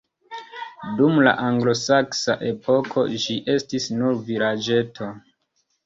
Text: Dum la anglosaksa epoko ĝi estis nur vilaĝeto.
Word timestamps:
Dum 1.01 1.19
la 1.27 1.33
anglosaksa 1.49 2.39
epoko 2.49 3.07
ĝi 3.27 3.39
estis 3.59 3.89
nur 4.01 4.21
vilaĝeto. 4.33 5.17